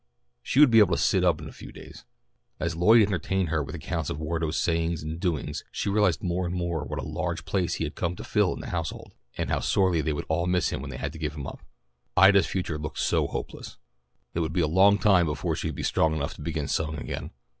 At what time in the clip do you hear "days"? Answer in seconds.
1.71-2.05